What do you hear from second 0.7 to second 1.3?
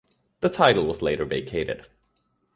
was later